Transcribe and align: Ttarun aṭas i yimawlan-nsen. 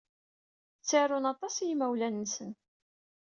Ttarun 0.81 1.29
aṭas 1.33 1.55
i 1.59 1.65
yimawlan-nsen. 1.67 2.51